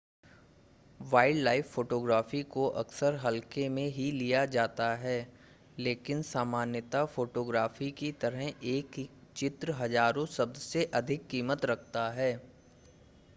wildlife 0.99 1.67
photography 1.67 2.41
को 2.53 2.65
अक्सर 2.81 3.15
हल्के 3.15 3.67
में 3.69 3.85
ही 3.87 4.09
लिया 4.11 4.45
जाता 4.55 4.89
है 4.95 5.15
लेकिन 5.79 6.21
सामान्यतः 6.23 7.05
फ़टोग्राफ़ी 7.07 7.91
की 7.91 8.11
तरह 8.21 8.39
ही 8.41 8.77
एक 8.77 9.07
चित्र 9.35 9.71
हज़ारों 9.73 10.25
शब्द 10.35 10.55
से 10.61 10.85
अधिक 10.95 11.27
कीमत 11.27 11.65
रखता 11.65 12.09
है 12.11 12.33